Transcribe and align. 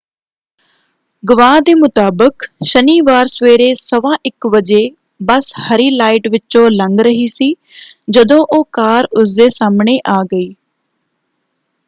ਗਵਾਹ 1.23 1.59
ਦੇ 1.61 1.73
ਮੁਤਾਬਕ 1.75 2.45
ਸ਼ਨੀਵਾਰ 2.65 3.25
ਸਵੇਰੇ 3.25 3.67
1:15 3.73 4.49
ਵਜੇ 4.53 4.79
ਬੱਸ 5.23 5.53
ਹਰੀ 5.59 5.89
ਲਾਈਟ 5.91 6.27
ਵਿਚੋਂ 6.27 6.69
ਲੰਘ 6.71 6.99
ਰਹੀ 7.01 7.27
ਸੀ 7.29 7.53
ਜਦੋਂ 8.09 8.39
ਉਹ 8.49 8.63
ਕਾਰ 8.71 9.07
ਉਸਦੇ 9.13 9.47
ਸਾਹਮਣੇ 9.51 9.99
ਆ 10.09 10.21
ਗਈ। 10.31 10.49